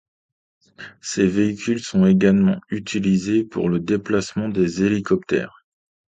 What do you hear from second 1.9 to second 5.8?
également utilisés pour le déplacement des hélicoptères.